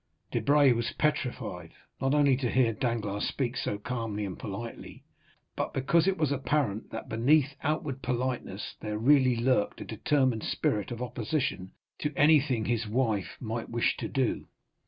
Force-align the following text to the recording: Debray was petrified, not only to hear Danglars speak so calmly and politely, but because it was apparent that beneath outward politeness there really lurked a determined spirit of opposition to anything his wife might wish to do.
Debray 0.31 0.71
was 0.71 0.93
petrified, 0.93 1.73
not 2.01 2.15
only 2.15 2.35
to 2.35 2.49
hear 2.49 2.73
Danglars 2.73 3.27
speak 3.27 3.55
so 3.55 3.77
calmly 3.77 4.25
and 4.25 4.39
politely, 4.39 5.03
but 5.55 5.75
because 5.75 6.07
it 6.07 6.17
was 6.17 6.31
apparent 6.31 6.89
that 6.89 7.07
beneath 7.07 7.55
outward 7.61 8.01
politeness 8.01 8.73
there 8.79 8.97
really 8.97 9.35
lurked 9.35 9.79
a 9.79 9.85
determined 9.85 10.41
spirit 10.43 10.89
of 10.89 11.03
opposition 11.03 11.73
to 11.99 12.11
anything 12.15 12.65
his 12.65 12.87
wife 12.87 13.37
might 13.39 13.69
wish 13.69 13.95
to 13.97 14.07
do. 14.07 14.47